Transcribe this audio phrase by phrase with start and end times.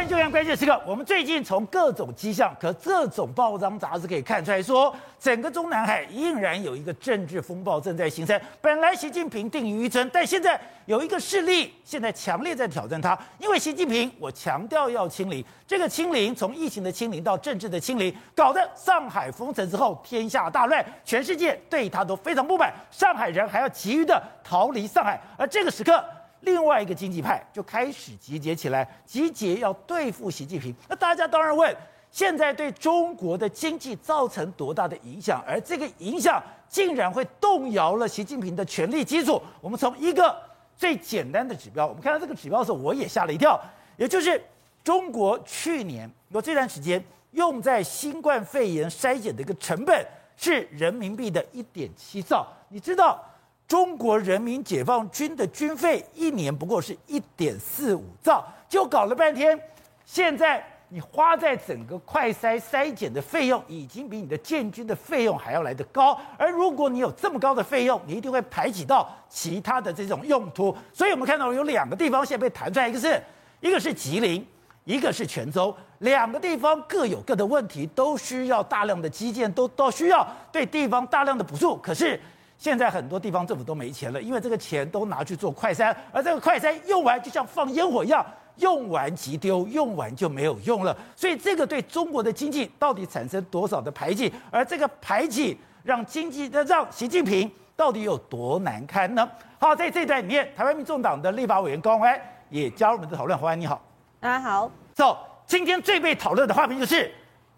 [0.00, 0.80] 欢迎收看关键时刻。
[0.86, 8.40] 我们最近从各种迹象和各种报章杂志可以看出来说，整个中南海仍然有一个政治风暴正在形成。
[8.62, 13.16] 本来习近平定于一尊，但现在有一个势力现在强烈在挑战他。
[13.38, 22.72] 因为习近平，我强调要清零，这个清零从疫情的清零到政治的清零，搞得上海封城之后天下大乱，全世界对他都非常不满。
[22.90, 26.02] 上海人还要急于的逃离上海，而这个时刻。
[26.40, 30.74] 另外一个经济派就开始集结起来，集结要对付习近平。
[30.88, 31.76] 那大家当然问：
[32.10, 35.42] 现在对中国的经济造成多大的影响？
[35.46, 39.40] 而这个影响竟然会动摇了习近平的权力基础？
[39.60, 40.34] 我们从一个
[40.76, 43.60] 最简单的指标，我们看到这个指标的时候，我也吓了一跳，
[43.96, 44.42] 也就是
[44.82, 53.22] 中国去年有这段时间用在新冠肺炎筛检的一个成本是人民币的一点七兆，你知道？
[53.70, 59.56] 中国人民解放军的军费一年不过是一点四五兆，就搞了半天，
[60.04, 66.18] 现在你花在整个快筛筛检的费用，已经比你的建军的费用还要来得高。
[66.36, 70.76] 而如果你有这么高的费用，你一定会排挤到其他的这种用途。
[70.92, 73.22] 所以我们看到有两个地方现在被弹出来，一个是
[73.60, 74.44] 一个是吉林，
[74.82, 81.76] 一个是泉州，两个地方各有各的问题，都需要大量的基建，都都需要对地方大量的补助。
[81.76, 82.20] 可是。
[82.60, 88.22] 现在很多地方政府都没钱了，因为这个钱都拿去做快餐，而这个快餐用完就像放烟火一样，
[88.56, 90.94] 用完即丢，用完就没有用了。
[91.16, 94.30] 所以这个对中国的经济到底产生多少的排挤？
[94.50, 99.26] 而这个排挤让经济的让习近平到底有多难堪呢？
[99.58, 103.38] 好，在这段里面，台湾民众党的立法委员高虹安也加入我们的讨论。
[103.38, 103.82] 虹安你好，
[104.20, 104.70] 大家好。
[104.92, 105.16] 走，
[105.46, 107.10] 今天最被讨论的话题就是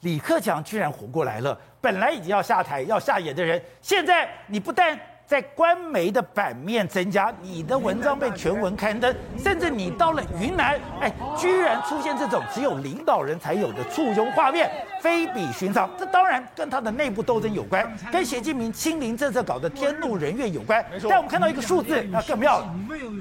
[0.02, 1.58] 李克强居然活过来了。
[1.82, 15.90] 本来已经要下台、要下野的人，现在你不但在官媒的版面增加，你的文章被全文刊登，甚至你到了云南，哎，居然出现这种只有领导人才有的簇拥画面，非比寻常。
[15.98, 20.84] 这当然跟他的内部斗争有关，跟习近平亲临政策搞得天怒人怨有关。
[21.08, 22.72] 但我们看到一个数字，那更妙了，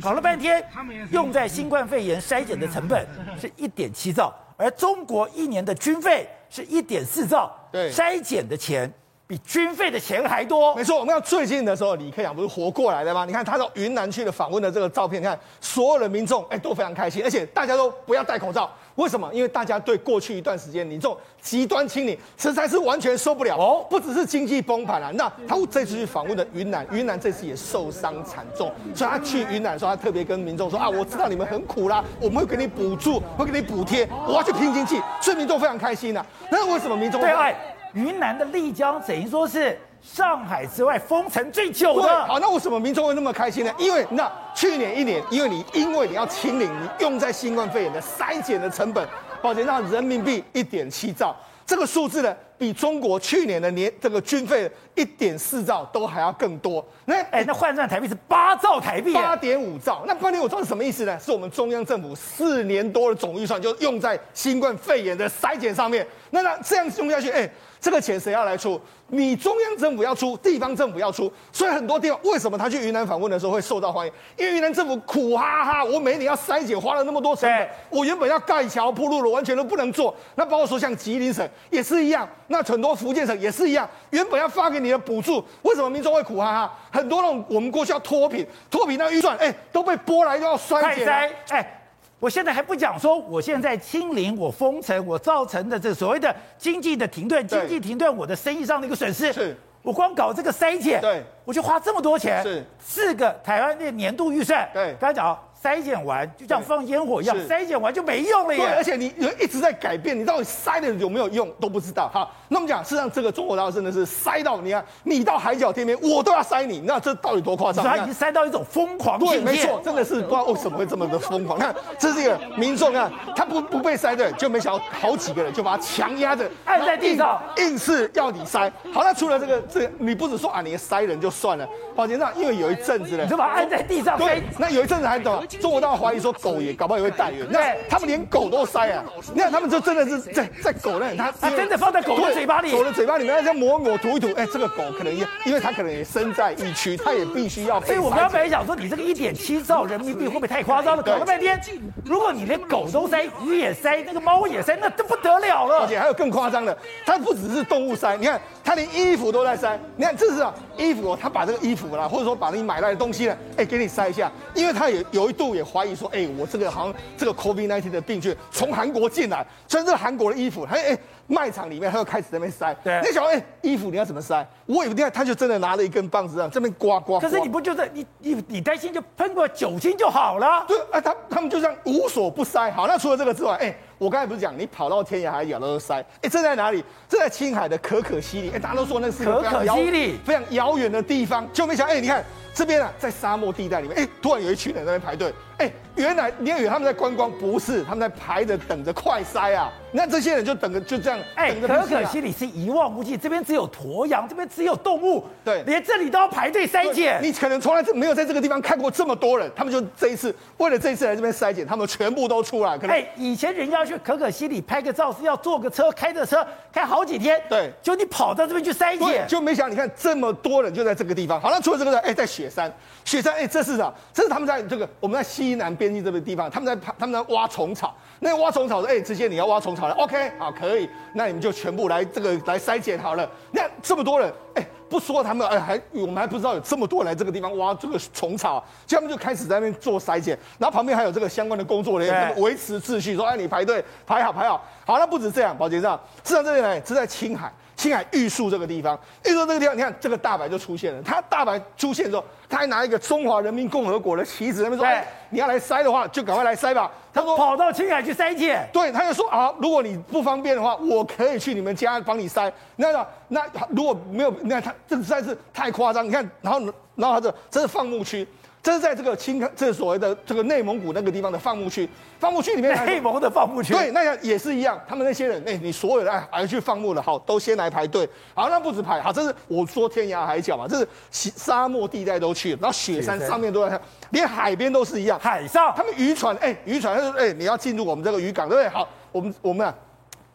[0.03, 0.63] 搞了半天，
[1.09, 3.07] 用在新冠肺炎筛检的成本
[3.39, 7.51] 是一点七兆，而中国一年的军费是一点四兆。
[7.71, 8.91] 对，筛检的钱
[9.25, 10.75] 比军费的钱还多。
[10.75, 13.23] 没错，我们看最近的时候，李克强不是活过来的吗？
[13.23, 18.69] 你看他到云南去的访问的这个照片，你看所有的民众哎都非常开心，而且大家都不要戴口罩。
[19.01, 19.27] 为什么？
[19.33, 23.83] 因为大家对过去一段时间你这种极端清零实在是完全受不了哦。
[23.89, 28.71] 不只是经济崩盘了，那他这次去访问的云南，云南这次也受伤惨重。
[28.93, 36.23] 所以他去云南的时候，他特别跟民众说啊，我知道你们很苦啦，我们会给你补助，会给你补贴，我要去拼经济，所以民众非常开心呐。
[36.51, 37.55] 那为什么民众对外？
[37.93, 42.25] 云南的丽江等于说是上海之外封城最久的。
[42.25, 43.71] 好，那为什么民众会那么开心呢？
[43.77, 49.07] 因为那去年一年，因为你因为你要清零，你用在新冠肺炎的筛检的成本，
[49.41, 51.35] 抱歉，让人民币一点七兆，
[51.65, 54.69] 这个数字呢，比中国去年的年这个军费
[55.01, 56.85] 一点四兆都还要更多。
[57.05, 60.03] 那哎，那换算台币是八兆台币，八点五兆。
[60.05, 61.19] 那八点五兆是什么意思呢？
[61.19, 66.05] 是我们中央政府四年多的总预算就用在新冠肺炎的筛检上面。
[66.29, 67.49] 那那这样用下去，哎。
[67.81, 68.79] 这个钱谁要来出？
[69.07, 74.13] 你中央政府要出，地方政府要出，所以很多地方为什么他去云南访问的时候会受到欢迎？
[74.37, 80.15] 因为云南政府苦哈哈，我每年要筛检，花了那么多成本，我原本要盖桥铺路了，完全都不能做。
[80.35, 86.79] 那包括说像吉林省也是一样，那很多福建省也是一样，原本要发给你的补助，为什么民众会苦哈哈？
[86.91, 91.07] 很多那种我们过去要脱贫，脱贫那个预算，哎，都被拨来都要衰减，
[91.49, 91.77] 哎。
[92.19, 99.33] 我现在还不讲说，我现在清零，我封城，我造成的这所谓的经济的停顿，经济停顿，我的生意上的一个损失。
[99.33, 102.43] 是，我光搞这个筛检，对，我就花这么多钱。
[102.43, 104.69] 是，四个台湾的年度预算。
[104.71, 105.35] 对，刚才讲。
[105.61, 108.65] 筛检完就像放烟火一样，筛检完就没用了耶。
[108.65, 112.09] 对，而且你一直在改变，你到底筛的有没有用都不知道。
[112.11, 117.85] 好，那么讲，事实上这个中国大陆真的是筛到你看，你到海角天边，我都要筛你，那这到底多夸张？
[117.85, 119.35] 他已经筛到一种疯狂境界。
[119.35, 121.59] 对，没错，真的是不知道为什么会这么的疯狂。
[121.59, 128.71] 看，这是一个民众啊，他不不被筛的，就没想到好几个人就把他强压着按在地上，硬是要你筛。
[128.91, 134.17] 好，那除了这个，这个你不止说啊，你筛人就算了，抱歉那因为有一阵子呢，你就把他按在地上。
[134.17, 136.31] 对，那有一阵子还懂，中国大陆怀疑说。
[136.41, 139.03] 狗也搞不好也会带原，那他们连狗都塞啊！
[139.33, 147.81] 你看他们就真的是在在狗那里，他他真的放在狗的嘴巴里，狗的嘴巴里面，那这样抹抹涂一涂，哎，这个狗可能也，因为它可能也身在疫区，它也必须要。
[147.81, 151.03] 所以我刚才想说，你这个一点七兆人民币会不会太夸张了？
[151.03, 151.61] 搞了半天，
[152.05, 155.81] 如果你连狗都塞，鱼也塞，那个猫也塞，那就不得了了。
[155.81, 156.75] 而且还有更夸张的，
[157.05, 159.77] 它不只是动物塞，你看它连衣服都在塞。
[159.97, 161.81] 你看这是啊，衣服，他把这个衣服。
[161.81, 170.97] 服啦，或者说把你买来的东西呢，哎，给你塞一下，因为它也有一度也怀疑说，哎，我这个好像这个 COVID-19 的病菌从韩国进来，穿这个韩国的衣服，哎哎。
[171.27, 172.75] 卖场里面，他又开始在那边塞。
[172.83, 174.45] 对，你想，哎，衣服你要怎么塞？
[174.65, 177.21] 我以为，你看，他就真的拿了一根棒子，这样这边刮刮。
[177.21, 180.65] 可是你不就是你你你担心就喷过酒精就好了？
[180.67, 182.69] 对，啊，他他们就这样无所不塞。
[182.71, 186.05] 好，那除了这个之外，哎，我刚才不是讲你跑到天涯海角都塞？
[186.21, 186.83] 哎，这在哪里？
[187.07, 188.51] 这在青海的可可西里。
[188.53, 192.21] 哎，大家都说那是可可西里，非常遥远的地方，就没想，哎，你看
[192.53, 195.33] 这边啊，在沙漠地带里面，哎，突然有一群人在那边排队。
[195.57, 199.71] 哎，原来你以为他们在观光，不是，他们在排着等着快筛啊。
[199.91, 207.19] 那这些人就等着就这样，哎，可可西里是一望无际，这边只有驼羊，这边只有动物，对，连这里都要排队筛检。
[207.21, 212.75] 你可能从来没有在这个地方看过这么多人，他们就这一次为了这一次来这边筛检，他们全部都出来。
[212.87, 221.39] 哎，以前人家去可可西里拍个照是要坐个车，开着车开好几天，对，就你跑到这边去筛检，就没想你看这么多人就在这个地方。
[221.39, 222.71] 好了，除了这个人，哎，在雪山，
[223.05, 223.91] 雪山，哎，这是啥？
[224.13, 227.95] 这是他们在这个我们在西南边境这个地方，他们在他们在挖虫草。
[228.19, 230.51] 那个挖虫草的，哎，这些你要挖虫草了，OK，好。
[230.51, 233.27] 可以，那你们就全部来这个来筛检好了。
[233.51, 244.63] 那这么多人，哎，不说他们，哎，还我们还不知道有这么多人来这个地方挖这个虫草，所以他们就开始在那边做筛检，然后旁边还有这个相关的工作人员维持秩序，说，哎，你排队排好排好。
[244.85, 247.51] 好，那不止这样，保洁这样，事实上这里呢是在青海。
[247.81, 248.95] 青海玉树这个地方，
[249.25, 251.01] 玉树这个地方，你看这个大白就出现了。
[251.01, 262.53] 他大白出现之后，他还拿一个中华人民共和国的旗子，他们说：“哎，你要来塞的话，就赶快来塞吧。”他说：“跑到青海去塞去。”对，他就说：“啊，如果你不方便的话，我可以去你们家帮你塞。
[262.75, 266.05] 那个，那如果没有，你看他这个实在是太夸张。
[266.05, 266.59] 你看，然后，
[266.93, 268.27] 然后他这这是放牧区。”
[268.63, 280.87] 这是在这个青，这是所谓的这个内蒙古那个地方的放牧区，放牧区里面， 内蒙的放牧区，对，那样也是一样，他们那些人，哎，你所有的哎，还去放牧了，好，都先来排队，好，那不止排，好，这是我说天涯海角嘛，这是
[281.35, 283.81] 沙漠地带都去，然后雪山上面都在，
[284.11, 288.69] 连海边都是一样，海上，他们渔船，哎，渔船，他说，哎，你要进入我们这个渔港，对不对？
[288.69, 289.73] 好，我们我们啊，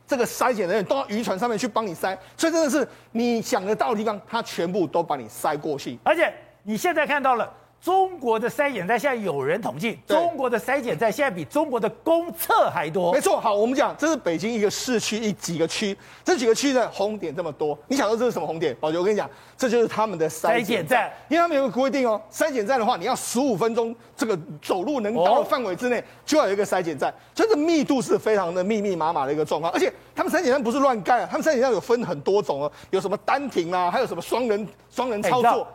[0.04, 6.34] 这个筛检的人都到渔船上面去帮你筛，所以真的是你想得到的地方，他全部都帮你筛过去，而且
[6.64, 7.48] 你现在看到了。
[7.82, 13.12] 中国的筛检站现在有人统计，中国的筛检站现在比中国的公厕还多。
[13.12, 18.76] 没错，好，我们讲这是北京一个市区一几个区，这几个区的红点这么多，你想说这是什么红点？
[18.80, 35.68] 宝杰，我跟你讲，这就是他们的筛检站，因为他们有个规定哦，筛检站的话，你要十五分钟这个走路能到的范围之内就要有一个筛检站，真的密度是非常的密密麻麻的一个状况，而且他们筛检站不是乱盖啊，他们筛检站有分很多种哦，有什么单停啊，还有什么双人双人操作。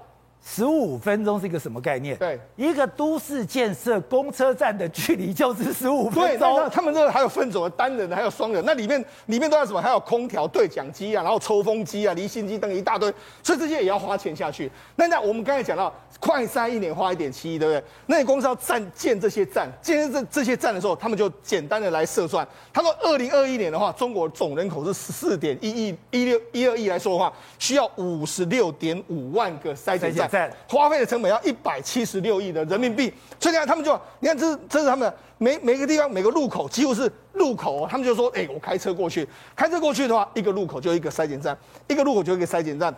[0.43, 2.17] 十五分钟是一个什么概念？
[2.17, 6.55] 对，一个都市建设公车站的距离就是十五分钟。
[6.55, 9.79] 对，他们这个还有分种的，单人的还有双人，那里面里面都要什么？
[9.79, 14.69] 还有空调、对讲机啊，然后抽风机啊、离心机等一大堆，所以这些也要花钱下去。
[14.95, 17.83] 那那我们刚才讲到，快筛一年花一点七亿，对不对？
[18.07, 22.45] 那你公司要站建这些站，建这这些站的时候，他们就简单的来测算。
[22.73, 30.30] 他说，二零二一年的话，中国总人口是十四点一亿一六一二亿来说的话，需要五十六点五万个筛检站。
[30.31, 41.57] 在花费的成本要一百七十六亿的人民币，所以你看他们就，你看这是这是他们每每个地方每个路口几乎是路口，他们就说，哎，我开车过去，开车过去的话，一个路口就一个筛检站，
[41.87, 42.95] 一个路口就一个筛检站，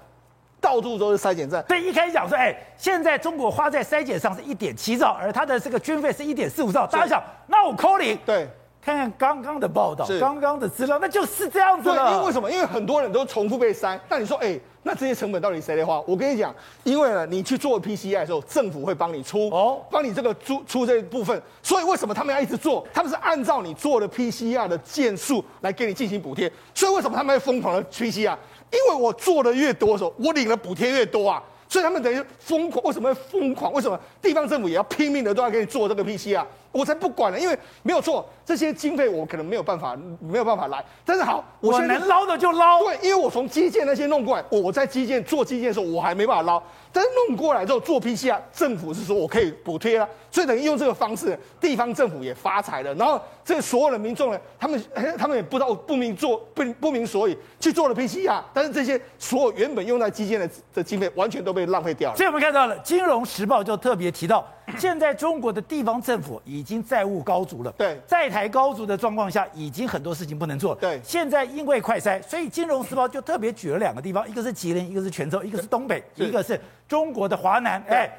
[0.62, 1.64] 到处都是筛检站。
[1.68, 8.16] 对，一开始讲说，哎，现在中国花在筛检上是一点七兆，而它的这个军费是一点四五兆，大家想，那我扣零。
[8.26, 8.48] 对。
[8.86, 12.12] 看看刚刚的报道，刚刚的资料，那就是这样子了。
[12.12, 12.52] 因为为什么？
[12.52, 13.98] 因为很多人都重复被筛。
[14.10, 16.02] 那你说，哎，那这些成本到底谁来花？
[16.06, 21.42] 我跟你讲，因为呢，你去做 PCR 的时候，政府会帮你出哦，帮你这个出出这一部分。
[21.62, 22.86] 所以为什么他们要一直做？
[22.94, 26.52] 他们是按照你做的 PCR 的件数来给你进行补贴。
[26.76, 28.38] 所以为什么他们会疯狂的 PCR？
[28.72, 31.42] 因为我做的越多的时候，我领的补贴越多啊。
[31.70, 32.84] 所以他们等于疯狂。
[32.86, 33.72] 为什么会疯狂？
[33.74, 36.44] 为什么地方政府也要拼命的都要给你做这个 PCR？
[36.74, 40.84] 我才不管呢，因为没有错，这些经费我可能没有办法，没有办法来。
[41.06, 42.80] 但是好，我能捞的就捞。
[42.80, 46.62] 对，因为我从基建那些弄过来，我在基建做基建的时候，我还没办法捞。
[46.92, 52.94] 但是弄过来之后做 PCR，政府是说我可以补贴了，所以等于用这个方式，地方政府也发财了。
[52.96, 54.84] 然后这所有的民众呢，他们
[55.18, 62.18] 他们也不知道不明做不不明所以去做了 PCR，但是这些所有原本用在基建的的经费完全都被浪费掉了。
[62.18, 64.44] 所以我们看到了《金融时报》就特别提到。
[64.78, 70.74] 现在中国的地方政府已经债务高筑了，对，债台高筑的状况下，已经很多事情不能做。
[70.76, 77.84] 对，现在因为快筛，所以《金融时报》就特别举了两个地方，一个是吉林，一个是泉州，一个是东北，一个是中国的华南。
[77.88, 78.10] 哎，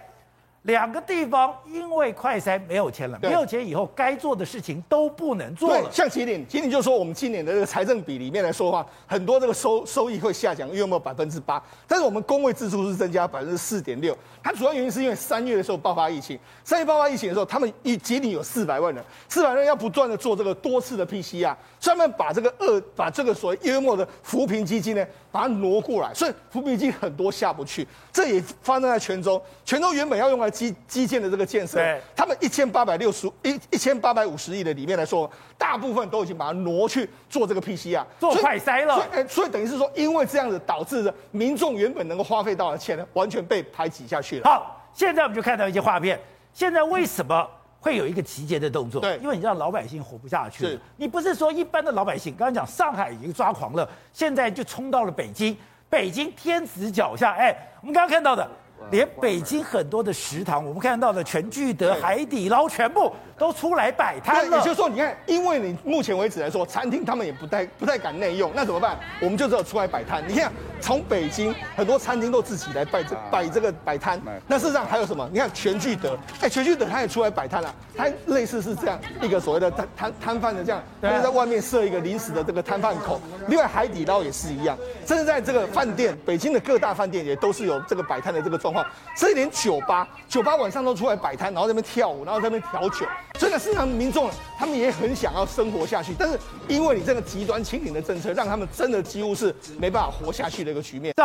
[0.64, 5.90] 两个地方因为快筛没有钱了，没有钱以后该做的事情都不能做了。
[5.92, 11.62] 像麒麟，麒麟就说我们今年的这个财政比里面来说的话，很多这个收收益会下降，约莫百分之八。
[11.86, 14.16] 但是我们公卫支出是增加百分之四点六。
[14.42, 27.84] 它主要原因是因为三月的时候爆发疫情，三月爆发疫情的时候，他们一吉林有四百万人，四百万人要不断的做这个多次的 PCR，专门把这个二把这个所谓约莫的扶贫基金呢，把它挪过来，所以扶贫基金很多下不去。
[28.12, 38.94] 这也发生在泉州，泉州原本要用来基基建的这个建设，对他们一千八百六十一一千八百五十亿的里面来说，大部分都已经把它挪去做这个 PCR，做快筛了。
[38.94, 44.44] 所以，所以，所以等于是说，因为这样子导致的民众原本能够花费到的钱呢，完全被排挤下去了。
[44.44, 46.16] 好，现在我们就看到一些画面。
[46.52, 47.44] 现在为什么
[47.84, 48.98] 会有一个集结的动作？
[49.02, 50.66] 对，因为你让老百姓活不下去。
[50.66, 55.54] 了，你不是说一般的老百姓，刚刚讲上海已经抓狂了，现在就冲到了北京，
[55.90, 57.32] 北京天子脚下。
[57.32, 58.48] 哎，我们刚刚看到的。
[58.90, 64.58] 连北京很多的食堂，我们看到的全聚德、海底捞，全部都出来摆摊了。
[64.58, 68.98] 也就是说，你看，因为你目前为止来说，餐厅他们也不太不太敢内用，那怎么办？
[69.20, 70.22] 我们就只有出来摆摊。
[70.28, 74.20] 你看，从北京很多餐厅都自己来摆这摆这个摆摊。
[74.46, 75.28] 那事实上还有什么？
[75.32, 83.20] 你看全聚德，哎，全聚德他也出来摆摊了，他类似是这样一个所谓的摊摊摊贩的这样，他就在外面设一个临时的这个摊贩口。
[83.48, 84.76] 另外海底捞也是一样，
[85.06, 88.84] 甚至在这个饭店，北京的各大饭店也都是有这个摆摊的这个状况。
[89.16, 93.06] 所以连酒吧，酒吧晚上都出来摆摊，然后在那边跳舞，然后在那边调酒。
[93.38, 94.28] 所以呢，市场民众
[94.58, 96.38] 他们也很想要生活下去，但是
[96.68, 101.14] 因为你这个极端清零的政策，让他们真的几乎是没办法活下去的一个局面。
[101.16, 101.22] 这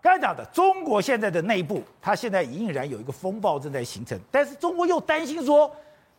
[0.00, 5.70] 刚才讲的，中国现在的内部，它现在隐隐然有一个风暴正在形成，但是中国又担心说，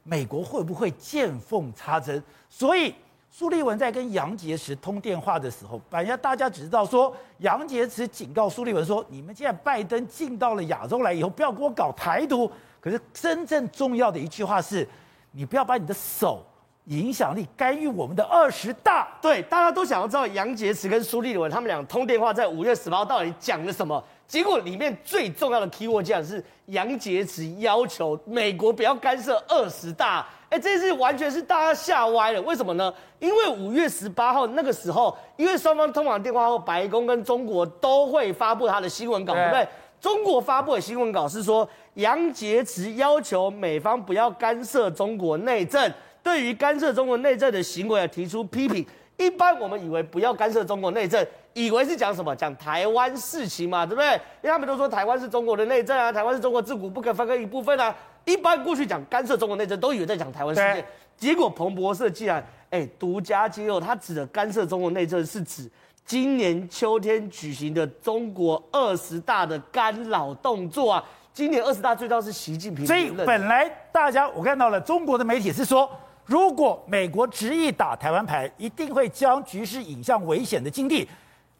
[0.03, 2.93] 美国会不会见缝插针，所以。
[3.35, 12.47] 苏立文在跟杨洁篪通电话的时候，反正大家只知道说，杨洁篪警告苏立文说：“你们现在拜登进到了亚洲来以后，不要给我搞台独。”
[12.79, 14.87] 可是真正重要的一句话是
[15.33, 16.45] ：“你不要把你的手、
[16.85, 24.03] 影响力干预我们的二十大。”对，大家都想要知道杨洁篪跟苏立文他们俩通电话在五月十八号到底讲了什么。
[24.27, 30.23] 结果里面最重要的 keyword 讲是杨洁篪要求美国不要干涉二十大。
[30.53, 32.93] 哎，这次完全是大家吓歪了，为什么呢？
[33.17, 39.67] 因为五月十八号那个时候，因为双方通完电话后，白宫跟中国都会发布他的新闻稿，对不对？
[39.99, 45.91] 中国发布的新闻稿是说，杨洁篪要求美方不要干涉中国内政，
[46.21, 48.85] 对于干涉中国内政的行为提出批评。
[49.17, 52.35] 一般我们以为不要干涉中国内政，以为是讲什么？
[52.35, 54.13] 讲台湾事情嘛，对不对？
[54.43, 57.95] 因为他们都说台湾是中国的内政啊，台湾是中国自古不可分割一部分啊。
[58.25, 60.85] 一般过去讲干涉中国内政，都以为在讲台湾事件。
[61.17, 65.69] 结果彭博社竟然哎独家揭露，他指的干涉中国内政是指
[66.05, 71.03] 今年秋天举行的中国二十大的干扰动作啊。
[71.33, 72.85] 今年二十大最高是习近平。
[72.85, 75.89] 所以本来大家我看到了中国的媒体是说，
[76.25, 81.07] 如果美国执意打台湾牌，一定会将局势引向危险的境地。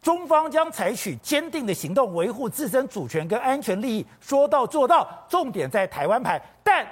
[0.04, 6.40] 中方将采取坚定的行动，维护自身主权跟安全利益，说到做到，重点在台湾牌。
[6.62, 6.86] 但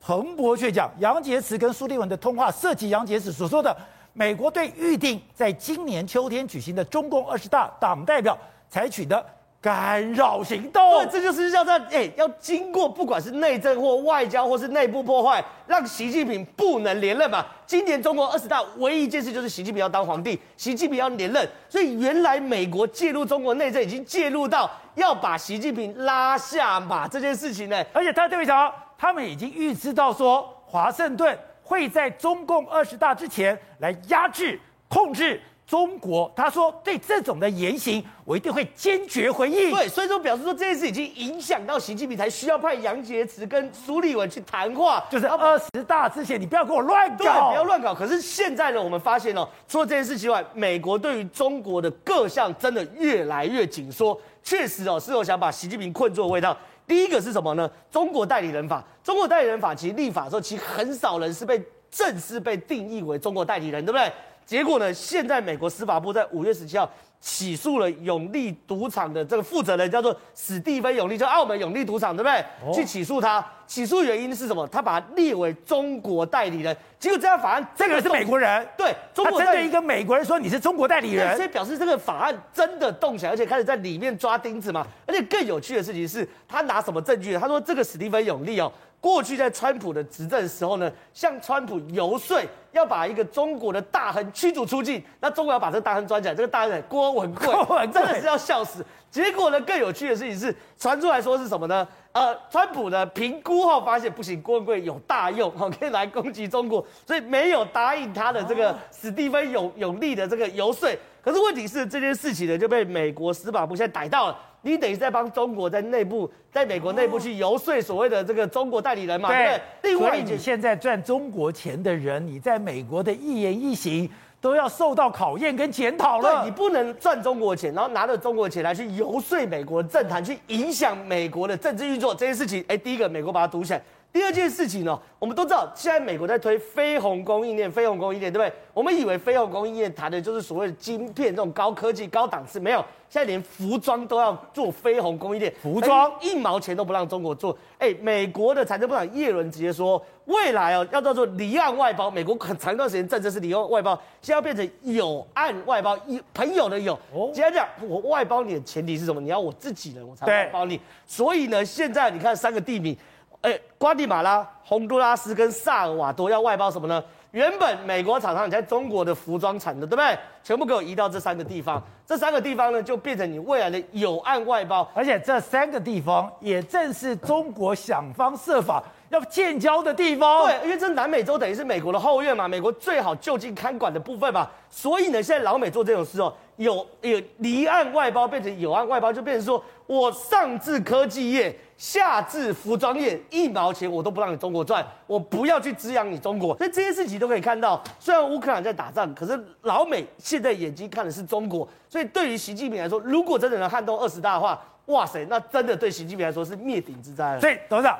[0.00, 3.74] 彭博却讲，杨洁篪跟苏立文的通话涉及杨洁篪所说的
[4.12, 8.36] 美国对预定在今年秋天举行的中共二十大党代表
[8.68, 9.24] 采取的。
[9.60, 17.44] 干扰行动，对，这就是叫做哎，要经过不管是内政或外交或是内部破坏，让习近平不能连任嘛。
[17.66, 21.48] 今年中国二十大唯一一件事就是习近平要当皇帝，习近平要连任。
[21.68, 27.84] 所以原来美国介入中国内政已经介入到要把习近平拉下马这件事情呢。
[27.92, 28.50] 而且他对不起，
[28.96, 35.42] 他们已经预知到说，华盛顿会在中共二十大之前来压制控制。
[35.68, 39.70] 中国他说，对这种的言行，我一定会坚决回应。
[39.70, 45.04] 对，所以说表示说这件事已经影响到习近平，才需要派杨洁篪跟苏立文去谈话。
[45.10, 47.94] 就是二十大之前，你不要给我乱搞，对，不要乱搞。
[47.94, 54.18] 可是现在呢，我们发现哦，除了这件事情外，美国对于中国的各项真的越来越紧缩。
[54.42, 56.56] 确实哦，是有想把习近平困住的味道。
[56.86, 57.70] 第一个是什么呢？
[57.90, 58.82] 中国代理人法。
[59.04, 64.10] 中国代理人法其实立法的时候，其实很少人是被正式被定义为中国代理人，对不对？
[64.48, 64.94] 结果呢？
[64.94, 66.90] 现在美国司法部在五月十七号
[67.20, 72.40] 起诉了永利赌场的这个负责人，叫做史蒂芬永利，就澳门永利赌场，对不对？
[72.66, 74.66] 哦、去起诉他，起诉原因是什么？
[74.66, 76.76] 他把他列为中国代理人。
[76.98, 84.84] 结果这样法案，这个人是美国人，对，中国针对一个美国人说你是中国代理人，所以表示这个法案真的动起来，而且开始在里面抓钉子嘛。
[85.06, 87.38] 而且更有趣的事情是，他拿什么证据？
[87.38, 88.72] 他说这个史蒂芬永利哦。
[89.00, 92.36] 过去在川普的执政的时候呢，向川普游说
[92.72, 98.84] 要把一个中国的大亨驱逐出境，那中国要把这个大亨抓起来，这个大亨郭郭文贵，郭文贵真的是要笑死。
[99.10, 101.86] 结果呢，更有趣的事情是传出来说是什么呢？
[102.12, 110.88] 呃，川普呢评估后发现不行，郭文贵有大用，好可以来攻击中国，所以没有答应他的这个史蒂芬永永利的这个游说。
[111.22, 119.28] 可是问题是这件事情呢就被美国司法部现在逮到了，你等于在帮中国在内部，在美国内部去游说所谓的这个中国代理人嘛？
[119.28, 119.60] 对。
[119.82, 124.08] 另外，所以你现在赚中国钱的人，你在美国的一言一行。
[124.40, 126.44] 都要受到考验跟检讨了。
[126.44, 132.64] 你不能赚中国钱，然后拿着中国钱来去游说美国政坛，去影响美国的政治运作这件事情。
[132.68, 133.82] 哎，第一个，美国把它堵起来。
[134.10, 138.52] 第二件事情呢，我们都知道，现在美国在推非鸿供应链，非鸿供应链，对不对？
[138.72, 147.56] 我们以为非鸿供应链谈的就是所谓的晶片这种高科技、高档次，没有，现在连服装都要做非鸿供应链，服装一毛钱都不让中国做。
[147.78, 156.98] 哎，美国的财政部长耶伦直接说，未来哦要叫做离岸外包，美国很长一段时间政策是离岸外包，现在要变成有岸外包，一朋友的有。
[157.12, 159.20] 哦，接着讲，我外包你的前提是什么？
[159.20, 160.80] 你要我自己人，我才外包你。
[161.06, 162.96] 所以呢，现在你看三个地名。
[163.42, 167.02] 哎，瓜地马拉、洪都拉斯跟萨尔瓦多要外包什么呢？
[167.30, 170.18] 原本美国厂商你在中国的服装产的，对不对？
[170.42, 174.88] 全部给我移到这三个地方，这三个地方呢，就变成你未来的有岸外包。
[174.94, 180.46] 而且这三个地方也正是中国想方设法 要建交的地方。
[180.46, 184.48] 对，因为这南美洲等于是美国的后院嘛，美国最好就近看管的部分嘛。
[184.70, 191.56] 所以呢，现在老美做这种事哦，有有离岸外包变成有岸外包，就变成说我上至科技业。
[191.78, 196.56] 下至服装业，一毛钱我都不让你中国赚，我不要去滋养你中国。
[196.58, 201.66] 所以这些事情都可以看到，虽然乌克兰在打仗，可是老美现在眼睛看的是中国。
[201.88, 207.38] 所以对于习近平来说，如果真的能撼动二十大的话，哇塞，那真的对习近平来说是灭顶之灾。
[207.38, 207.96] 所以董事长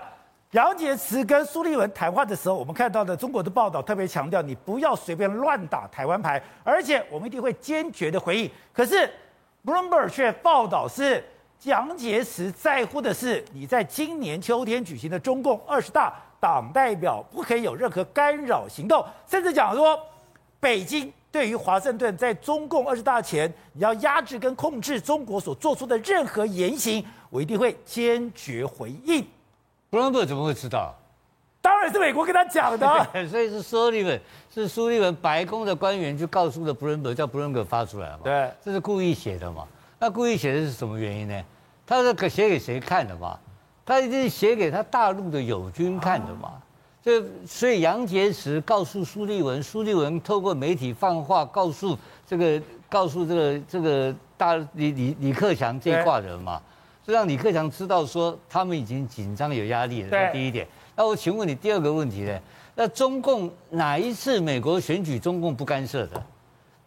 [0.50, 8.50] 杨洁篪跟苏立文谈话的时候，我们看到的中国的报道特别强调，你不要随便乱打台湾牌，而且我们一定会坚决的回应。
[8.72, 9.08] 可是
[9.64, 11.22] Bloomberg 却报道是。
[11.64, 19.98] 杨洁篪在乎的是，你在今年秋天举行的中共二十大，党代表不可以有任何干扰行动，甚至讲说，
[20.60, 29.26] 北京对于华盛顿在中共二十大前，你要压制跟控制中国所做出的任何言行，我一定会坚决回应。
[29.90, 30.94] 布伦伯怎么会知道？
[31.60, 34.20] 当然是美国跟他讲的，所以是苏利文，
[34.54, 38.20] 是苏利文白宫的官员去告诉了布伦伯，叫布伦伯发出来嘛？
[38.22, 39.66] 对，这是故意写的嘛？
[39.98, 41.44] 那故意写的是什么原因呢？
[41.86, 43.38] 他是给写给谁看的嘛？
[43.84, 46.52] 他一定是写给他大陆的友军看的嘛？
[47.02, 56.60] 这所以杨洁篪告诉苏立文，苏立文透过媒体放话告诉这个告诉这个这个大李李李克强这一挂人嘛，
[57.06, 60.10] 就让李克强知道说他们已经紧张有压力了。
[60.10, 60.66] 这第一点。
[60.94, 62.38] 那我请问你第二个问题呢？
[62.74, 66.22] 那中共哪一次美国选举中共不干涉的？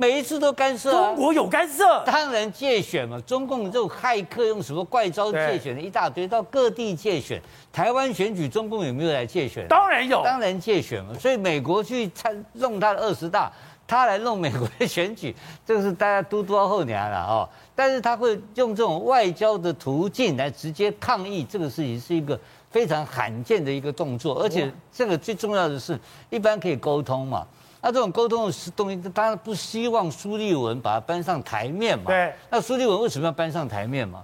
[0.01, 3.21] 每一次都干涉、啊，中国有干涉，当然借选嘛。
[3.21, 7.39] 中共这种骇客用什么怪招借选的一大堆，到各地借选。
[7.71, 9.67] 台湾选举，中共有没有来借选？
[9.67, 11.13] 当然有，当然借选嘛。
[11.19, 13.51] 所以美国去参弄他的二十大，
[13.85, 17.47] 他来弄美国的选举， 这个是大家都多后娘了哦。
[17.75, 22.39] 但是他会用这种外交的途径来直接抗议这个事情，是一个
[22.71, 24.41] 非常罕见的一个动作。
[24.41, 25.99] 而且这个最重要的是，
[26.31, 27.45] 一般可以沟通嘛。
[27.81, 32.05] 那这种沟通的东西，当然不希望苏立文把它搬上台面嘛。
[32.07, 32.33] 对。
[32.49, 34.23] 那苏立文为什么要搬上台面嘛？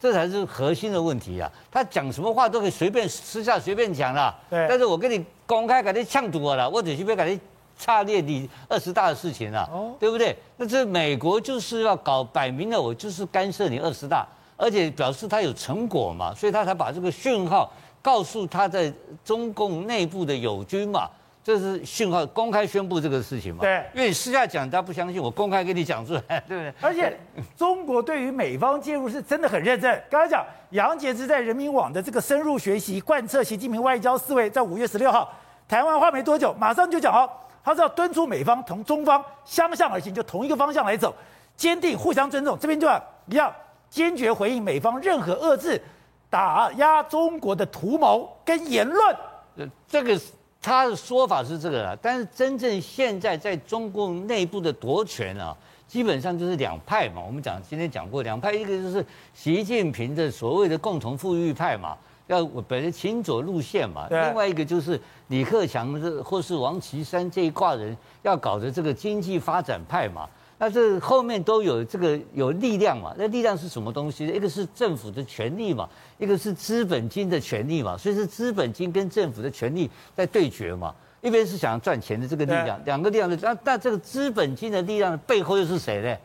[0.00, 1.50] 这才是核心的问题啊！
[1.72, 4.32] 他讲什么话都可以随便私下随便讲啦。
[4.48, 4.64] 对。
[4.68, 7.40] 但是我跟你公开给你呛毒了，我只是不要给你
[7.76, 10.36] 插列你二十大的事情了，哦，对不对？
[10.56, 14.24] 那这美国就是要搞摆明了，我就是干涉你二十大，
[14.56, 18.92] 而且表示他有成果嘛，所以他才把这个讯号告诉他在
[19.24, 21.08] 中共内部的友军嘛。
[21.48, 23.62] 这是信号，公开宣布这个事情嘛？
[23.62, 26.74] 对，因为你私下讲，大家不相信，我公开给你讲出来， 对不对？
[26.82, 27.18] 而且
[27.56, 29.98] 中国对于美方介入是真的很认真。
[30.10, 35.32] 刚才讲杨洁篪在人民网的这个深入学习贯彻习近平外交思维，在五月十六号
[35.66, 37.26] 台湾话没多久，马上就讲哦，
[37.64, 41.14] 他是要敦促美方同中方相向而行，就同一个方向来走，
[41.56, 42.58] 坚定互相尊重。
[42.60, 43.50] 这边就要一样
[43.88, 45.80] 坚决回应美方任何遏制、
[46.28, 49.16] 打压中国的图谋跟言论。
[49.56, 50.20] 呃，这个。
[50.68, 57.22] 他的说法是这个了，但是真正现在在中共内部的夺权啊，基本上就是两派嘛。
[57.26, 70.28] 我们讲今天讲过两派，一个就是习近平的所谓的共同富裕派嘛，要本来亲左路线嘛；另外一个就是李克强或是王岐山这一挂人要搞的这个经济发展派嘛。
[70.58, 73.14] 那这后面都有这个有力量嘛？
[73.16, 74.26] 那力量是什么东西？
[74.26, 77.96] 一个是政府的权力嘛，一个是资本金的权力嘛。
[77.96, 80.92] 所以是资本金跟政府的权力在对决嘛。
[81.20, 83.36] 一边是想要赚钱的这个力量，两个力量的。
[83.40, 86.16] 那那这个资本金的力量的背后又是谁呢？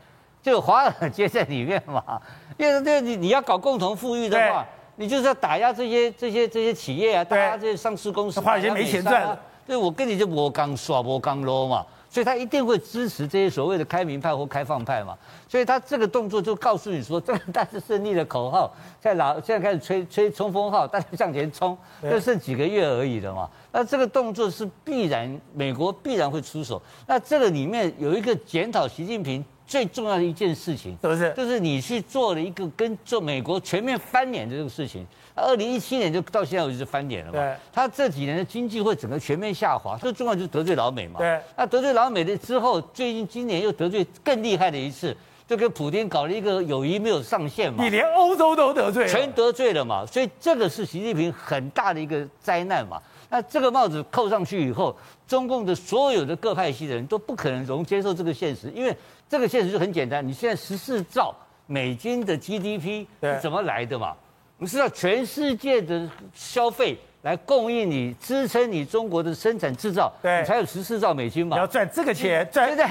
[0.41, 2.04] 就华尔街在里面嘛。
[2.58, 4.65] 因为这你你要搞共同富裕的话，
[4.96, 9.39] 你就是要打压这些这些这些企业啊，打压这些上市公司，华尔街没钱赚了。
[9.65, 11.86] 对，我跟你就我刚耍我刚撸嘛。
[12.13, 18.71] 所以他一定会支持这些所谓的开明派或开放派嘛，所以他这个动作就告诉你说，这个大致胜利的口号
[19.02, 19.34] 在哪？
[19.43, 23.49] 现在开始吹吹冲锋号，大家向前冲，就剩几个月而已了嘛。
[23.71, 26.80] 那这个动作是必然，美国必然会出手。
[27.08, 31.34] 那这个里面有一个检讨习近平最重要的一件事情，是不是？
[31.36, 35.06] 就是你去做了一个跟做美国全面翻脸的这个事情。
[35.36, 37.56] 二零一七年就到现在为止翻脸了嘛？
[37.71, 41.17] 他这几年的经济会整个全面下滑，最重要就是得罪老美嘛。
[41.17, 41.39] 对。
[41.58, 45.15] 那得罪老美的之后，最近今年又得罪更厉害的一次，
[45.47, 47.84] 就跟普京搞了一个友谊没有上限嘛。
[47.84, 49.10] 你连欧洲都得罪了。
[49.10, 50.06] 全得罪了嘛？
[50.06, 53.02] 所以这个是习近平很大的一个灾难嘛。
[53.34, 54.96] 那这个帽子扣上去以后，
[55.28, 58.96] 中共的所有的各派系的人都不可能容接受这个现实，因为
[59.28, 61.34] 这个现实就很简单，你现在十四兆
[61.65, 64.13] 美金的 GDP 是怎么来的嘛？
[64.60, 71.58] 你是要全世界的消费来供应你、支撑你中国的生产制造，你才有十四兆美金嘛。
[71.58, 72.88] 你要赚这个钱，赚现在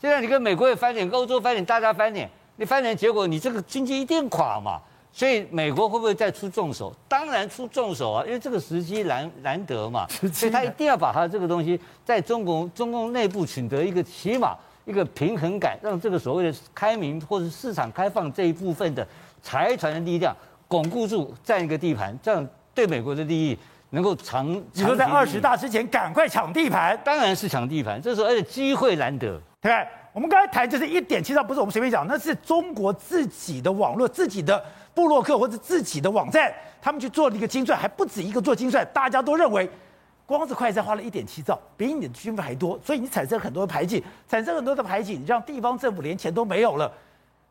[0.00, 4.80] 现在你跟美国也翻脸，跟欧洲翻脸，大家翻脸，你翻脸结果你这个经济一定垮嘛。
[5.16, 6.92] 所以美国会不会再出重手？
[7.08, 19.06] 当然出重手啊，因为这个时机难难得嘛，所以他一定要把他这个东西在中国中共内部取得一个起码一个平衡感，让这个所谓的开明或者市场开放这一部分的
[19.40, 20.36] 财团的力量。
[20.66, 23.56] 巩固住这样一个地盘，这样对美国的利益
[23.90, 24.50] 能够长。
[24.72, 28.02] 你说在二十大之前赶快抢地盘，当然是抢地盘。
[28.02, 29.40] 这时候而且机会难得。
[29.60, 29.70] 对，
[30.14, 39.68] 我们刚才谈就是一点七兆，不是我们随便讲，那是中国自己的网络、自己的部落客或者自己的网站，他们去做了一个精算，还不止一个做精算，大家都认为，
[40.24, 46.88] 光是快筛花了一点七兆，比你的军费还多，所以你产生很多的排挤，产生很多的排挤，你让地方政府连钱都没有了。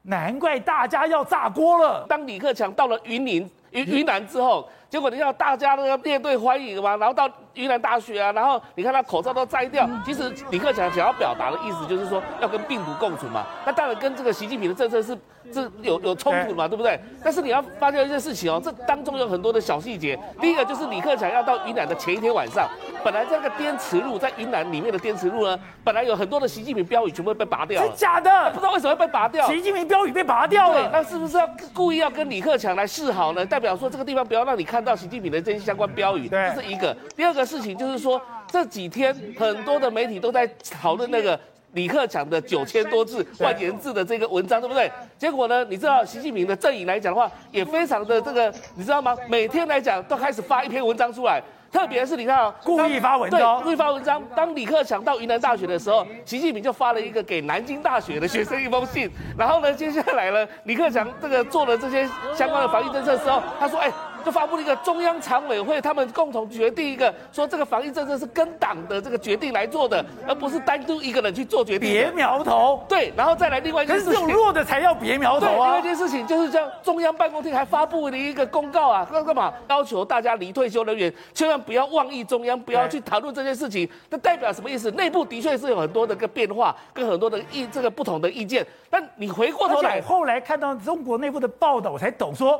[0.03, 2.05] 难怪大家要炸锅了。
[2.07, 9.87] 当李克强到了云林、云云南之后，结果你要大家都要列队欢迎嘛，然后到云南大学啊，然后你看他口罩都摘掉。
[10.05, 13.45] 其实李克强想要表达的意思就是说，要跟病毒共存嘛。
[13.65, 15.17] 那当然跟这个习近平的政策是
[15.51, 16.99] 是有有冲突嘛，对不对？
[17.23, 20.17] 但是你要发现一件事情哦，这当中有很多的小细节。
[20.39, 22.69] 第一个就是李克强要到云南的前一天晚上。
[23.03, 28.49] 本来这个滇池路在云南里面的滇池路呢，本来有很多的习近平标语全部被拔掉了，是假的？
[28.51, 29.45] 不知道为什么会被拔掉。
[29.47, 33.45] 习近平标语被拔掉了，那是不是要故意要跟李克强来示好呢？
[33.45, 36.95] 代表说这个地方不要让你看到习近平的这些相关标语，这是一个。
[37.15, 41.37] 第二个事情就是说，这几天很多的媒体都在讨论那个
[41.73, 44.91] 李克强的九千多字万言字的这个文章，对不对？
[45.17, 49.15] 结果呢，你知道习近平的阵营来讲的话，也非常的这个，你知道吗？
[49.27, 51.41] 每天来讲都开始发一篇文章出来。
[51.71, 54.21] 特别是你看啊，故意发文章，对，故意发文章。
[54.35, 59.09] 当李克强到云南大学的时候，习近平就发了一个给南京大学的学生一封信。
[59.35, 63.91] 然后呢，接下来呢，李克强这个做了这些相关的防疫政策的时候，他说：“哎。”
[64.23, 71.91] 就发布了一个中央常委会，他们共同决定一个，说这个防疫政策是跟党的这个决定来做的，而不是单独一个人去做决定。
[71.91, 75.49] 别苗头，对，然后再来另外一件事情，可是这种弱的才要别苗头啊。
[75.49, 79.53] 对，另外一件事情就是这样，中央办公厅还发布了一个公告啊，干嘛？
[79.67, 83.89] 要求大家离退休人员千万不要妄议中央，不要去讨论这件事情。
[84.09, 84.89] 这代表什么意思？
[84.91, 88.65] 内部的确是有很多的个变化，跟很多的意这个不同的意见。
[88.89, 92.59] 但你回过头来，后来看到中国内部的报道，我才懂说。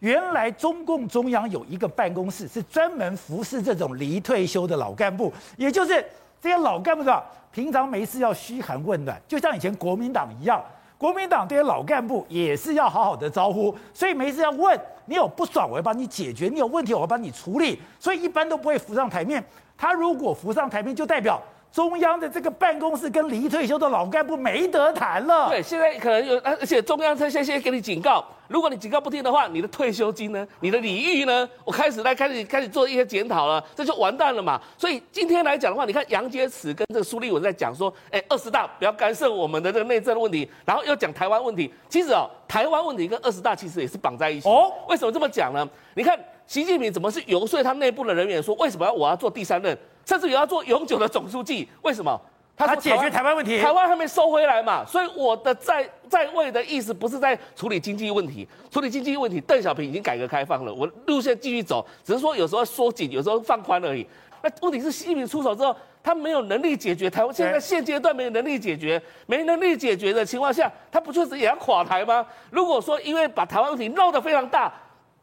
[0.00, 6.04] 原来中共中央有一个办公室，是专门服侍这种离退休的老干部，也就是
[6.40, 10.62] 这些老干部的平常没事要嘘寒问暖，就像以前国民党一样，
[10.98, 19.44] 国民党这些老干部也是要好好的招呼，所以没事要问你有不爽，我要帮你解决；你有问题，我要帮你处理，所以一般都不会浮上台面。
[19.76, 21.40] 他如果浮上台面，就代表。
[21.72, 25.48] 中央的这个办公室跟离退休的老干部没得谈了。
[25.48, 34.60] 对，现在可能有，而且中央在先先给你警告，如果你警告不听的话，你的退休金呢，你的礼遇呢，我开始来开始开始做一些检讨了，这就完蛋了嘛。
[34.76, 41.72] 所以今天来讲的话，你看杨洁篪跟这个苏立文在讲说，哎，二十大不要干涉我们的这个内政问题，然后又讲台湾问题。
[41.88, 44.48] 其实哦，台湾问题跟二十大其实也是绑在一起。
[44.48, 45.64] 哦，为什么这么讲呢？
[45.94, 49.78] 你看习近平怎么是游说他内部的人员说，为什么要我要做第三任？
[50.10, 52.20] 甚至也要做永久的总书记，为什么？
[52.56, 64.04] 他，他解决台湾问题，台湾还没收回来嘛，所以我的在在位的意思不是在处理经济问题，处理经济问题，邓小平已经改革开放了，我路线继续走，只是说有时候缩紧，有时候放宽而已。
[64.42, 72.26] 那问题是习近平出手之后，他没有能力解决台湾，现在现阶段没有能力解决，没能力解决的情况下，他不确实也要垮台吗？
[72.50, 74.72] 如果说因为把台湾问题闹得非常大。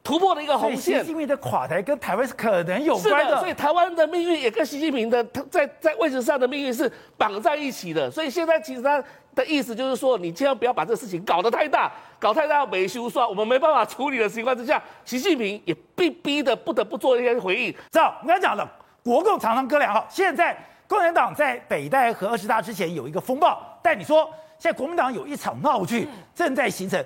[0.07, 1.05] 突破了一个红所以习线。
[1.05, 3.39] 近平的垮台跟台湾是可能有关的，关的。
[3.41, 8.09] 所以台湾的命运也跟习近平的他在在位置上的命运是绑在一起的。
[8.09, 9.03] 所以现在其实他
[9.35, 17.73] 的意思就是说，你千万不要把这个事情搞得太大，搞太大没修算，我们没办法处理的情况之下，习近平也被逼的不得不做一些回应。
[17.91, 18.65] 知道我刚才讲了，
[19.03, 24.23] 国共常常哥俩好，现在共产党在北戴河二十大之前有一个风暴，但你说
[24.57, 27.03] 现在国民党有一场闹剧正在形成，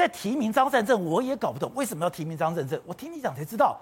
[0.00, 3.78] 在提名张善政，我也搞不懂为什么要提名张善政，我听你讲才知道，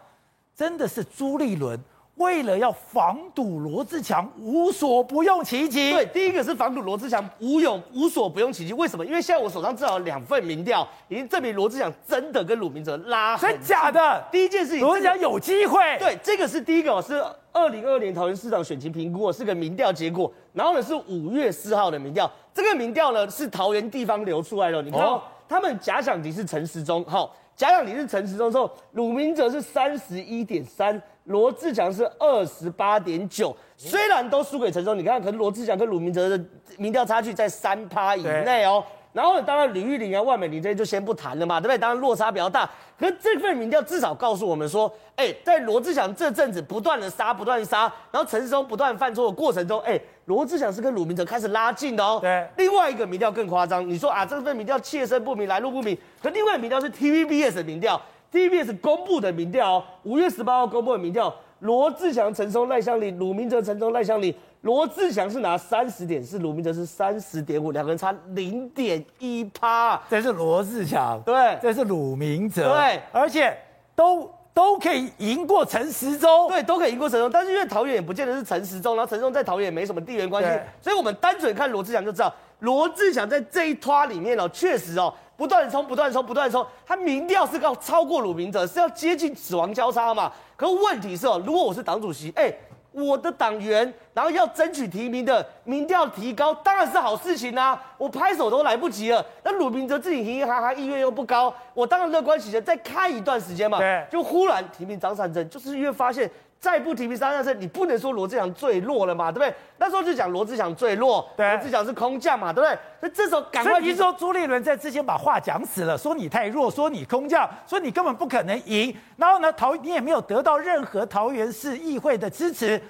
[0.53, 1.79] 真的是朱立伦
[2.17, 5.93] 为了要防堵罗志强，无所不用其极。
[5.93, 8.73] 对，第一个是防堵罗志强无有无所不用其极。
[8.73, 9.07] 为什么？
[9.07, 14.21] 因为现在我手上至少有两份民调，已经证明罗志强真的跟鲁明哲拉很真假的？
[14.33, 15.79] 第一件事情，罗志强有机会。
[16.01, 20.33] 对，这个是第一个，是二零二二年桃园市长选情评估，是个民调结果。
[20.53, 22.29] 然后呢，是五月四号的民调，
[22.59, 24.83] 这个民调呢是桃园地方流出来的。
[24.83, 25.01] 你看、
[25.49, 31.01] 他们假想敌是陈时中，好，假想敌是陈时中之后，鲁明哲是三十一点三。
[31.27, 36.45] 罗志强是二十八点九，虽然都输给陈时中，你看，可是罗志强跟鲁明哲的
[36.79, 38.83] 民调差距在三趴以内哦。
[39.13, 41.79] 对然后呢，当然李玉玲啊、万美玲这些就先不谈了嘛，对不对？
[41.79, 42.69] 当然落差比较大，
[42.99, 52.19] 可是这份民调至少告诉我们说，哎，在罗志祥这阵子不断的杀、不断的杀，然后陈时中不断犯错的过程中，哎，罗志祥是跟鲁明哲开始拉近的哦。
[52.21, 52.47] 对。
[52.57, 58.01] 另外一个民调更夸张，你说啊，这份民调切身不明、来路不明，可另外一个民调是 TVBS 的民调
[58.33, 61.35] ，TVBS 公布的民调哦，五月十八号公布的民调。
[61.61, 64.33] 罗志祥、陈松、赖香伶、鲁明哲、陈松、赖香伶，
[64.69, 69.99] 罗志祥是拿三十点四，鲁明哲是三十点五，两个人差零点一趴。
[70.11, 73.57] 这是罗志祥，对，这是鲁明哲，对，而且
[73.97, 77.31] 都都可以赢过陈时中，对，都可以赢过陈时中。
[77.31, 80.51] 但是因为桃园也不见得是陈时中，然后陈时中在桃园也没什么地缘关系，
[80.83, 85.11] 所以我们单纯看罗志祥就知道，罗志祥在这一拖里面哦，确实哦。
[85.35, 90.31] 不断的冲，不断的冲，不断的冲，他民调是要超过鲁明哲，是要接近死亡交叉嘛？
[90.57, 92.53] 可是问题是哦，如果我是党主席，哎，
[92.93, 97.81] 我的党员，然后要争取提名的民调提高，当然是好事情啊！
[97.97, 99.25] 我拍手都来不及了。
[99.43, 103.79] 那鲁明哲自己嘻嘻哈哈，意愿又不高，我当然乐观起来，再开一段时间嘛。
[103.79, 106.31] 对，就忽然提名张善政，就是因为发现。
[106.61, 109.55] 再不提名张善政，你不能说罗志祥最弱了嘛，对不对？
[109.79, 112.79] 那时候就讲罗志祥最弱，对，罗志祥是空降嘛，对不对？
[113.01, 113.73] 所以这时候赶快。
[113.75, 118.93] 所以说朱立伦在之前把话讲死了，说你太弱，说你空降，说你根本不可能赢。
[119.17, 122.81] 然后呢，桃你也没有得到任何桃园市议会的支持，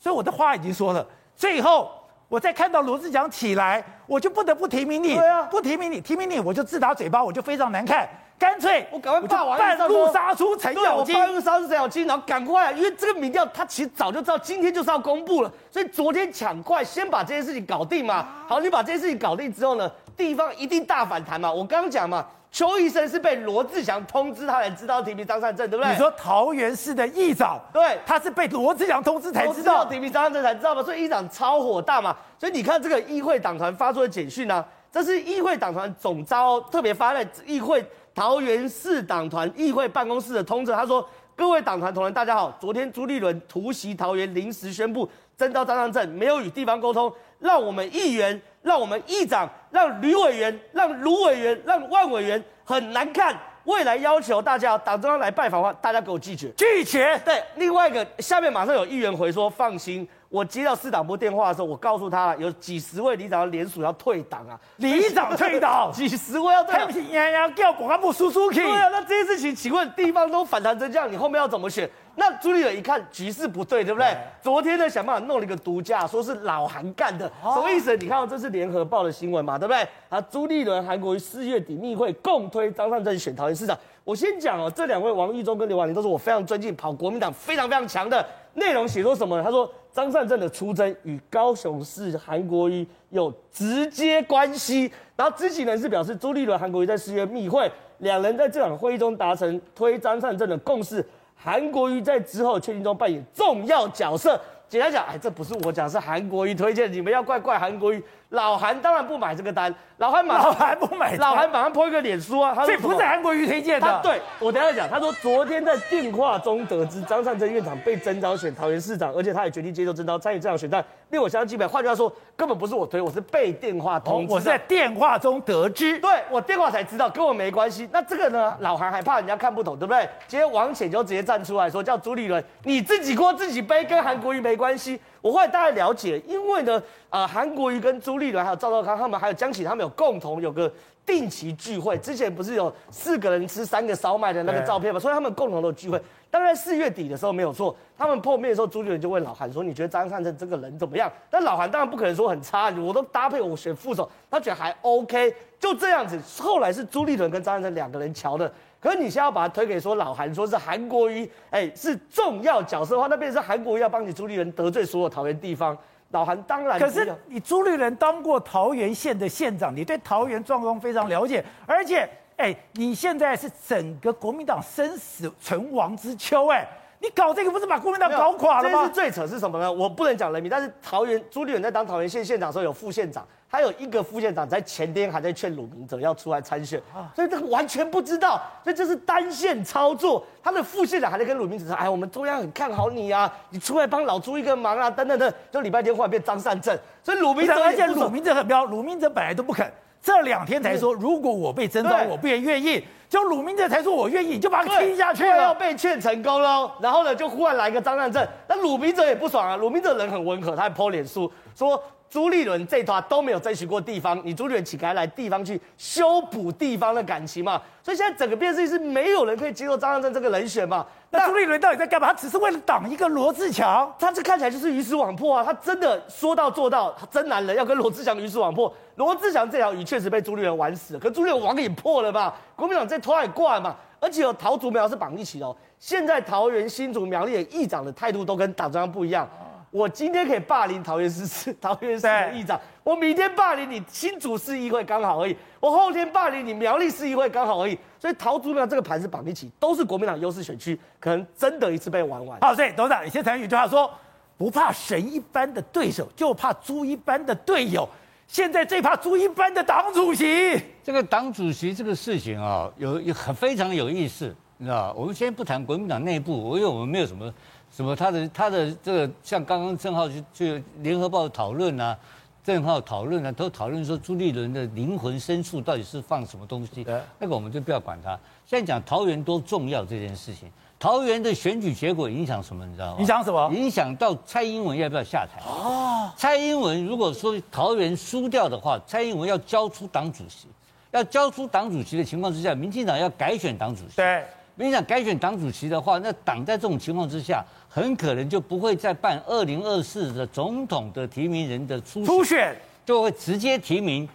[0.00, 1.06] 所以我的话已经说了。
[1.36, 1.90] 最后
[2.28, 8.08] 我再看到罗志祥起来，我就不得不提名你，对啊，不提名你，提名你我就自打嘴巴，我就非常难看。
[8.42, 18.26] 干脆我赶快霸王半路杀出程咬金，半路杀出程咬金，然后赶快，因为这个民调他其实早就知道今天就是要公布了，所以昨天抢快先把这件事情搞定嘛。
[18.48, 21.52] 好，你把这件事情搞定之后呢，地方一定大反弹嘛。
[21.52, 25.92] 我刚刚讲嘛，邱医生是被罗志祥通知他才知道提名张善政，对不对？
[25.92, 32.16] 你说桃园市的议长，对，他是被罗志祥通知才知道提名张善政才知道嘛，所以议长超火大嘛。
[32.40, 37.82] 所以你看这个议会党团发出的简讯呢，这是议会党团总召特别发在议会。
[38.14, 42.54] 桃园市党团议会办公室的通知，他说：“各位党团同仁，大家好。
[42.60, 53.34] 昨天朱立伦突袭桃园，临时宣布征召张善政，没有与地方沟通，让我们议员、让我们议长、让吕委员、让卢委员、让万委员很难看。
[53.64, 57.18] 未来要求大家党中央来拜访的话，大家给我拒绝，拒绝。
[57.24, 68.62] 对，另外一个下面马上有议员回说，放心。”我接到市党部电话的时候，我告诉他了，有几十位里长联署要退党啊，里长退党， 几十位要退党，呀呀叫保安部叔叔去。
[68.62, 71.86] 对啊，那这件事情，请问地方都反弹成这样，你后面要怎么选？
[72.14, 74.08] 那朱立伦一看局势不对，对不对？
[74.08, 77.94] 对昨天呢，想办法弄了一个独家，说是老韩干的，哦、什么意思？
[77.98, 79.86] 你看到，这是联合报的新闻嘛，对不对？
[80.08, 83.78] 啊，朱立伦、韩国瑜四月底密会共推张善政选桃园市长。
[84.02, 88.26] 我先讲哦，这两位王玉忠跟刘婉玲都是我非常尊敬，跑国民党非常非常强的。
[88.54, 89.42] 内容写说什么呢？
[89.42, 89.72] 他说。
[89.94, 104.40] 张善政的出征与高雄市韩国瑜有直接关系，然后知情人士表示，朱立伦、韩国瑜在四月密会，两人在这场会议中达成推张善政的共识，韩国瑜在之后确定中扮演重要角色。
[104.66, 108.02] 简单讲，哎，这不是我讲，是韩国瑜推荐，你们要怪怪韩国瑜。
[108.32, 113.86] 老韩当然不买这个单，老韩马老韩不买，老韩马上 po 一个脸书啊，这不是韩国瑜推荐的。
[113.86, 121.66] 他对我等一下讲，他说昨天在电话中得知张善政院长被征召选桃园市长，而且他也决定接受征召参与这场选战，令我相当敬佩。
[121.66, 127.86] 换句话说，根本不是我推，我是被电话通知，哦，我是在电话中得知，对我电话才知道，跟我没关系。
[127.92, 130.08] 那这个呢，老韩还怕人家看不懂，对不对？
[130.26, 134.98] 今天王显就直接站出来说，叫朱立伦你自己锅自己背，跟韩国瑜没关系。
[135.22, 140.70] 我后来大概了解，因为呢，呃，韩国瑜跟朱立伦还有赵少康他们还有江启他们有共同有个
[141.06, 146.00] 定期聚会，之前不是有四个人吃三个烧麦的那个照片嘛，所以他们共同的聚会。
[146.30, 156.18] 当然四月底的时候没有错，他们碰面的时候，朱立伦就问老韩说：“你觉得张善政这个人怎么样？”但老韩当然不可能说很差，我都搭配我选副手，他觉得还 OK，就这样子。
[156.42, 158.50] 后来是朱立伦跟张善政两个人瞧的，
[158.82, 165.78] 可是你现在要把它推给说老韩，说是韩国瑜，哎，是重要角色的话，那边是韩国瑜要帮你朱立伦得罪所有桃园地方，
[166.10, 166.78] 老韩当然。
[166.80, 172.08] 可是你朱立伦当过桃园县的县长，你对桃园状况非常了解，而且。
[172.38, 176.66] 哎，你现在是整个国民党生死存亡之秋，哎，
[176.98, 178.80] 你搞这个不是把国民党搞垮了吗？
[178.80, 179.70] 这是最扯是什么呢？
[179.70, 186.80] 我不能讲人民，但是桃园朱立伦在当桃园县县长的时候有副县长，还有一个副县长在前天还在劝鲁明哲要出来参选，
[187.14, 190.24] 所以这个完全不知道，所以这是单线操作。
[190.42, 199.70] 他的副县长还在跟鲁明哲说：“哎，我们中央很看好你啊，你出来帮老朱一个忙啊，等等等。”就礼拜天忽然变张善政，所以鲁明哲而且鲁明哲很彪，鲁明哲本来都不肯。
[200.00, 202.82] 这两天才说，如果我被征召，我不也愿意。
[203.06, 205.36] 就鲁明哲才说我愿意，就把他踢下去了。
[205.36, 209.56] 要被劝成功喽，然后呢，就忽然来一个张善政，那鲁明哲也不爽啊。
[209.56, 211.78] 鲁明哲人很温和，他还 po 脸书说。
[212.12, 217.58] 朱立伦这一团都没有争取过地方，你朱立伦岂该来地方去修补地方的感情嘛？
[217.82, 220.84] 所以现在整个变势是没有人可以接受张善政这个人选嘛？
[221.08, 222.08] 那朱立伦到底在干嘛？
[222.08, 225.42] 他只是为了挡一个罗志强，他这看起来就是鱼死网破啊！
[225.42, 228.70] 他真的说到做到，他真男人要跟罗志强鱼死网破。
[228.96, 232.36] 罗志强这条鱼确实被朱立伦玩死了，可朱立伦网也破了吧？
[232.54, 233.74] 国民党这拖也挂嘛？
[233.98, 235.56] 而且有桃竹苗是绑一起的哦。
[235.78, 239.26] 现在桃园新竹苗栗的议长的态度都跟党中央不一样。
[239.72, 252.38] 我今天可以霸凌桃园市市桃园市的议长，我明天霸凌你新竹市议会刚好而已，我后天霸凌你苗栗市议会刚好而已，所以桃竹苗这个盘是绑一起，都是国民党优势选区，可能真的一次被玩完。
[252.42, 253.90] 好，所以董事长，你先谈一句话说，
[254.36, 257.88] 不怕神一般的对手，就怕猪一般的队友。
[258.28, 260.60] 现在最怕猪一般的党主席。
[260.84, 267.32] 这个党主席这个事情啊，有有很非常有意思，你知道我们先不谈国民党内部，因为我们没有什么。
[267.74, 267.96] 什么？
[267.96, 271.98] 他的他的这个像刚刚正皓去去联合报讨论啊，
[272.44, 276.86] 正皓讨论啊，都讨论说朱立伦的灵魂深处到底是放什么东西？
[277.18, 278.10] 那个我们就不要管他。
[278.44, 282.66] 现在讲桃园多重要这件事情，桃园的选举结果影响什么？
[282.66, 283.00] 你知道吗？
[283.00, 283.50] 影响什么？
[283.54, 285.40] 影响到蔡英文要不要下台？
[285.46, 290.46] 哦，蔡英文如果说桃园输掉的话，蔡英文要交出党主席，
[290.90, 293.96] 要交出党主席的情况之下，民进党要改选党主席。
[293.96, 294.22] 对。
[294.54, 304.06] 你想改选党主席的话，那党在这种情况之下，很可能就不会再办二零二四的总统的提名人的初选，初选就会直接提名，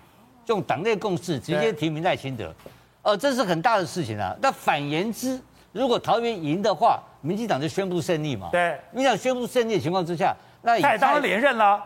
[0.45, 2.53] 用党内共识直接提名赖清德，
[3.01, 4.35] 呃，这是很大的事情啊。
[4.39, 5.39] 那反言之，
[5.71, 8.49] 如果桃园赢的话，民进党就宣布胜利嘛。
[8.51, 11.83] 对，民进党宣布胜利的情况之下，那他也当然连任了。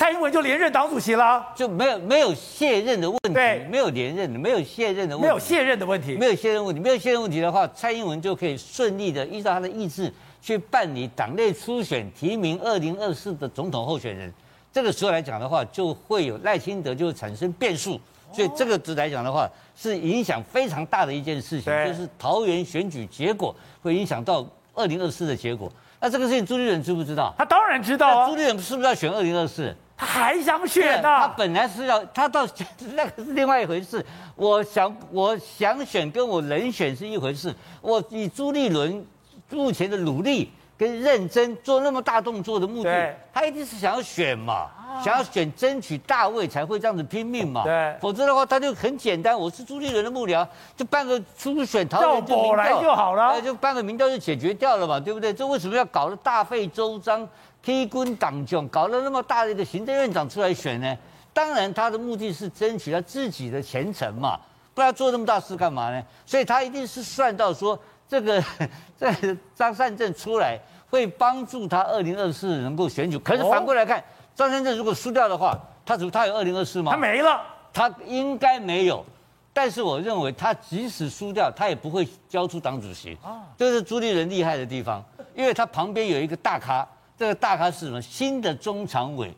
[0.00, 10.10] 蔡英文就连任党主席了，就没有没有卸任的问题，对，没有连任的，没有卸任的问题，没有卸任的问题，没有卸任问题，没有卸任问题的话，蔡英文就可以顺利的依照他的意志
[10.40, 14.32] 去办理党内初选提名二零二四的总统候选人。
[14.72, 18.00] 这个时候来讲的话，就会有赖清德就会产生变数，
[18.32, 25.70] 所以这个值来讲的话，是影响非常大的一件事情，就是桃园选举结果会影响到二零二四的结果。
[26.02, 27.34] 那这个事情朱立伦知不知道？
[27.36, 29.76] 他当然知道啊，朱立伦是不是要选二零二四？
[30.00, 31.02] 他还想选呢？
[31.02, 32.46] 他本来是要，他到
[32.96, 34.04] 那个是另外一回事。
[34.34, 37.54] 我想，我想选跟我能选是一回事。
[37.82, 39.04] 我以朱立伦
[39.50, 44.70] 目前的努力跟认真做那么大动作的目的，他一定是想要选嘛，
[45.04, 47.62] 想要选争取大位才会这样子拼命嘛。
[47.64, 55.30] 对，否则的话他就很简单，我是朱立伦的幕僚，就办个初选桃园就民调就好了，就办个民调就解决掉了嘛，对不对？
[55.30, 57.28] 这为什么要搞得大费周章？
[57.62, 60.96] 披军党将搞了那么大的一个行政院长出来选呢？
[61.32, 64.40] 当然，他的目的是争取他自己的前程嘛，
[64.74, 66.02] 不然做那么大事干嘛呢？
[66.26, 68.42] 所以他一定是算到说，这个
[68.98, 73.16] 这个张善政出来会帮助他二零二四能够选举。
[73.18, 74.02] 可是反过来看，
[74.34, 76.90] 张善政如果输掉的话，他怎么他有二零二四吗？
[76.90, 77.40] 他没了，
[77.72, 79.04] 他应该没有。
[79.52, 83.16] 但是我认为，他即使输掉，他也不会交出党主席。
[83.22, 86.86] 啊，这是朱立伦厉害的地方，因为他旁边有一个大咖。
[87.20, 88.00] 这个大咖是什么？
[88.00, 89.30] 新的中常委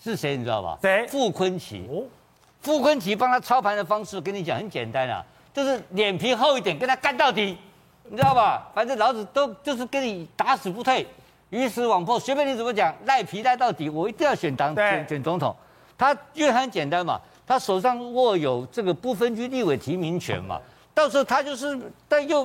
[0.00, 0.36] 是谁？
[0.36, 0.78] 你知道吧？
[0.80, 1.04] 谁？
[1.08, 1.84] 傅坤奇。
[1.90, 2.04] 哦，
[2.60, 5.20] 傅坤奇帮他操盘的方式，跟你讲很简单啊，
[5.52, 7.58] 就是脸皮厚一点，跟他干到底，
[8.04, 8.70] 你知道吧？
[8.72, 11.04] 反正老子都就是跟你打死不退，
[11.50, 15.52] 鱼死网破，随便你怎么讲，赖皮赖到底，我一定要选党选选总统。
[15.98, 20.60] 他因为很简单嘛，他手上握有这个不分区立委提名权嘛，
[20.94, 21.76] 到时候他就是，
[22.08, 22.44] 但又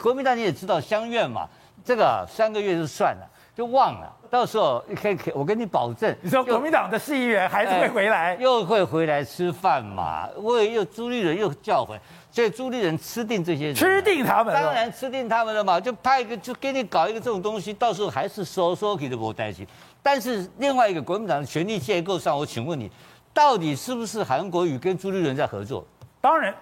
[0.00, 1.48] 国民党你也知道乡愿嘛，
[1.84, 3.28] 这个三个月就算了。
[3.58, 4.08] 就忘了。
[4.30, 10.28] 到时候可以可以，我跟你保证，你说国民党的市议员还是会回来，又会回来吃饭嘛？
[10.36, 11.98] 我也又朱立伦又叫回，
[12.30, 15.80] 所以朱立伦吃定这些人，吃定他们，当然吃定他们了嘛。
[15.80, 19.66] 就派一个，就给你搞一个这种东西，到时候还是收收给的不担心。
[20.04, 22.88] 但是另外一个国民党的权力结构上，我请问你，
[23.34, 25.84] 到底是不是韩国瑜跟朱立伦在合作？
[26.20, 26.54] 当然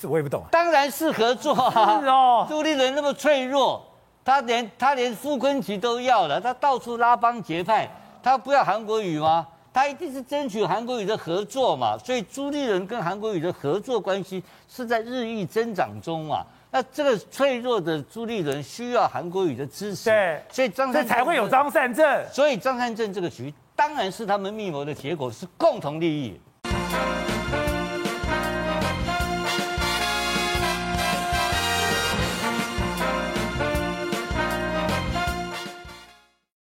[0.00, 0.40] 是，我也不懂。
[0.42, 1.98] 啊当然是合作啊！
[2.00, 3.84] 是哦，朱立伦那么脆弱。
[4.24, 7.88] 他连他连傅崐萁都要了，他到处拉帮结派，
[8.22, 9.46] 他不要韩国瑜吗？
[9.72, 11.98] 他一定是争取韩国瑜的合作嘛。
[11.98, 16.44] 所以朱立伦跟韩国瑜的合作关系是在日益增长中嘛。
[16.70, 22.24] 那这个脆弱的朱立伦需要韩国瑜的支持，对，所以张善才会有张善政。
[22.32, 26.40] 所以张善政这个局当然是他们密谋的结果，是共同利益。